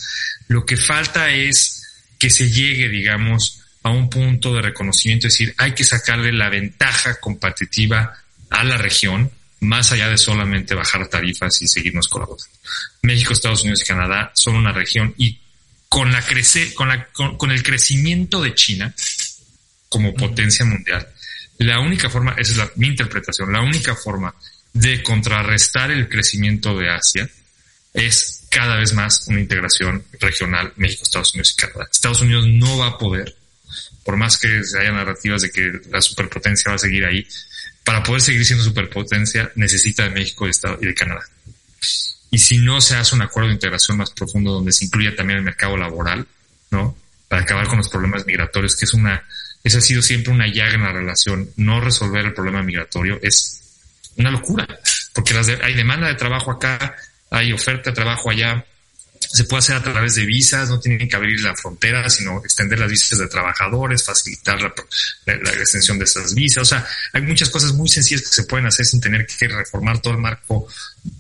[0.48, 1.84] Lo que falta es
[2.18, 6.50] que se llegue, digamos, a un punto de reconocimiento, es decir, hay que sacarle la
[6.50, 8.14] ventaja competitiva
[8.50, 9.32] a la región,
[9.62, 12.50] más allá de solamente bajar tarifas y seguirnos colaborando.
[13.04, 15.40] México, Estados Unidos y Canadá son una región y
[15.88, 18.94] con la crece, con, la, con el crecimiento de China,
[19.90, 21.08] como potencia mundial.
[21.58, 24.34] La única forma, esa es la, mi interpretación, la única forma
[24.72, 27.30] de contrarrestar el crecimiento de Asia
[27.94, 31.90] es cada vez más una integración regional México, Estados Unidos y Canadá.
[31.92, 33.36] Estados Unidos no va a poder,
[34.04, 37.28] por más que haya narrativas de que la superpotencia va a seguir ahí,
[37.84, 41.24] para poder seguir siendo superpotencia necesita de México y de Canadá.
[42.32, 45.40] Y si no se hace un acuerdo de integración más profundo donde se incluya también
[45.40, 46.28] el mercado laboral,
[46.70, 46.96] ¿no?
[47.28, 49.24] Para acabar con los problemas migratorios, que es una
[49.64, 51.50] esa ha sido siempre una llaga en la relación.
[51.58, 53.62] No resolver el problema migratorio es
[54.18, 54.68] una locura,
[55.14, 56.96] porque hay demanda de trabajo acá,
[57.30, 58.66] hay oferta de trabajo allá,
[59.32, 62.80] se puede hacer a través de visas, no tienen que abrir la frontera, sino extender
[62.80, 64.74] las visas de trabajadores, facilitar la,
[65.54, 66.64] extensión de esas visas.
[66.64, 70.02] O sea, hay muchas cosas muy sencillas que se pueden hacer sin tener que reformar
[70.02, 70.68] todo el marco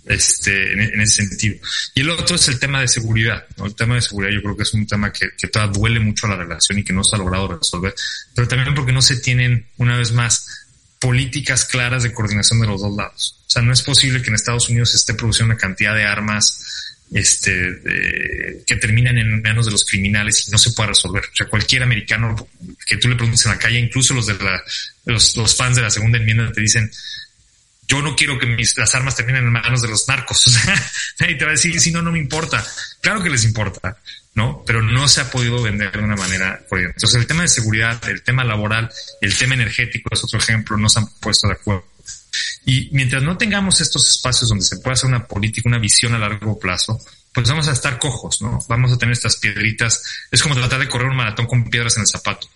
[0.06, 1.58] este, en, ese sentido.
[1.94, 3.46] Y el otro es el tema de seguridad.
[3.64, 6.26] El tema de seguridad yo creo que es un tema que, que todavía duele mucho
[6.26, 7.94] a la relación y que no se ha logrado resolver,
[8.34, 10.48] pero también porque no se tienen, una vez más,
[11.00, 13.40] políticas claras de coordinación de los dos lados.
[13.48, 16.06] O sea, no es posible que en Estados Unidos se esté produciendo una cantidad de
[16.06, 21.24] armas este, que terminan en manos de los criminales y no se puede resolver.
[21.24, 22.36] O sea, cualquier americano
[22.86, 24.62] que tú le preguntes en la calle, incluso los de la,
[25.06, 26.92] los, los fans de la segunda enmienda te dicen,
[27.90, 30.46] yo no quiero que mis, las armas terminen en manos de los narcos.
[31.28, 32.64] y te va a decir, si no, no me importa.
[33.02, 33.98] Claro que les importa,
[34.36, 34.64] ¿no?
[34.66, 36.94] Pero no se ha podido vender de una manera corriente.
[36.98, 38.92] Entonces, el tema de seguridad, el tema laboral,
[39.22, 41.88] el tema energético es otro ejemplo, no se han puesto de acuerdo.
[42.70, 46.20] Y mientras no tengamos estos espacios donde se pueda hacer una política, una visión a
[46.20, 47.02] largo plazo,
[47.34, 48.60] pues vamos a estar cojos, ¿no?
[48.70, 50.04] Vamos a tener estas piedritas.
[50.30, 52.48] Es como tratar de correr un maratón con piedras en el zapato.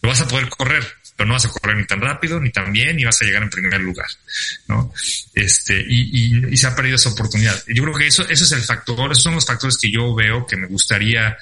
[0.00, 0.82] Lo vas a poder correr,
[1.18, 3.42] pero no vas a correr ni tan rápido, ni tan bien, ni vas a llegar
[3.42, 4.08] en primer lugar,
[4.68, 4.90] ¿no?
[5.34, 7.62] Este, y, se ha perdido esa oportunidad.
[7.66, 10.46] Yo creo que eso, eso es el factor, esos son los factores que yo veo
[10.46, 11.36] que me gustaría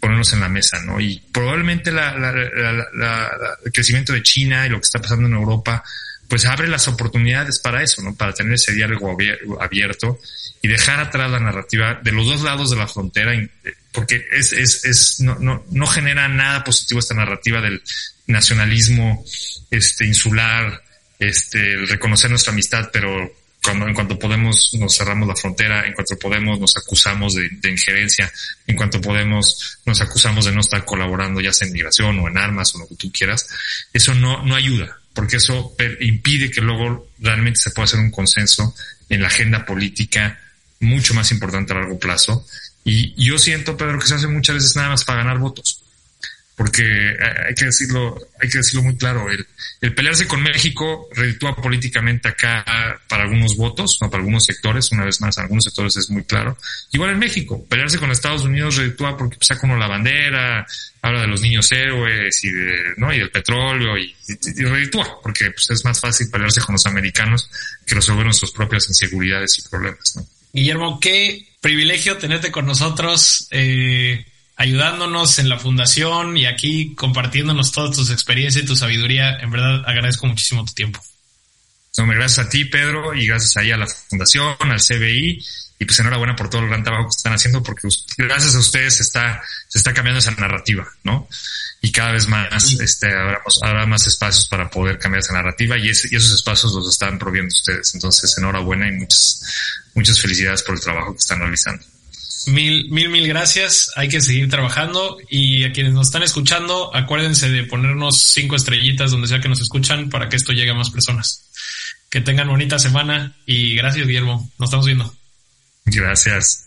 [0.00, 0.98] ponernos en la mesa, ¿no?
[0.98, 5.84] Y probablemente el crecimiento de China y lo que está pasando en Europa
[6.32, 8.14] pues abre las oportunidades para eso, ¿no?
[8.14, 9.14] Para tener ese diálogo
[9.60, 10.18] abierto
[10.62, 13.34] y dejar atrás la narrativa de los dos lados de la frontera,
[13.92, 17.82] porque es, es, es no, no, no genera nada positivo esta narrativa del
[18.28, 19.22] nacionalismo
[19.70, 20.82] este, insular,
[21.18, 23.30] este, reconocer nuestra amistad, pero
[23.62, 27.70] cuando, en cuanto podemos nos cerramos la frontera, en cuanto podemos nos acusamos de, de,
[27.72, 28.32] injerencia,
[28.66, 32.38] en cuanto podemos nos acusamos de no estar colaborando ya sea en migración o en
[32.38, 33.50] armas o lo que tú quieras,
[33.92, 38.74] eso no, no ayuda porque eso impide que luego realmente se pueda hacer un consenso
[39.08, 40.38] en la agenda política
[40.80, 42.44] mucho más importante a largo plazo
[42.84, 45.82] Y yo siento, Pedro, que se hace muchas veces nada más para ganar votos.
[46.54, 46.82] Porque
[47.48, 49.46] hay que decirlo, hay que decirlo muy claro, el,
[49.80, 55.04] el pelearse con México reditúa políticamente acá para algunos votos, no para algunos sectores, una
[55.04, 56.58] vez más, algunos sectores es muy claro.
[56.92, 60.66] Igual en México, pelearse con Estados Unidos reditúa porque saca uno la bandera,
[61.00, 63.12] habla de los niños héroes y de, ¿no?
[63.12, 67.50] y del petróleo y, y, reditúa, porque pues, es más fácil pelearse con los americanos
[67.86, 70.26] que resolver sus propias inseguridades y problemas, ¿no?
[70.52, 74.24] Guillermo, qué privilegio tenerte con nosotros, eh,
[74.56, 79.38] ayudándonos en la fundación y aquí compartiéndonos todas tus experiencias y tu sabiduría.
[79.40, 81.00] En verdad agradezco muchísimo tu tiempo.
[81.98, 85.44] No, gracias a ti, Pedro, y gracias ahí a la fundación, al CBI,
[85.78, 87.86] y pues enhorabuena por todo el gran trabajo que están haciendo, porque
[88.16, 91.28] gracias a ustedes se está, se está cambiando esa narrativa, ¿no?
[91.82, 95.88] Y cada vez más, este, habrá, habrá más espacios para poder cambiar esa narrativa y,
[95.88, 97.94] y esos espacios los están proviendo ustedes.
[97.94, 99.42] Entonces, enhorabuena y muchas,
[99.94, 101.84] muchas felicidades por el trabajo que están realizando.
[102.46, 103.90] Mil, mil, mil gracias.
[103.96, 109.10] Hay que seguir trabajando y a quienes nos están escuchando, acuérdense de ponernos cinco estrellitas
[109.10, 111.48] donde sea que nos escuchan para que esto llegue a más personas.
[112.10, 114.50] Que tengan bonita semana y gracias, Guillermo.
[114.58, 115.14] Nos estamos viendo.
[115.86, 116.66] Gracias.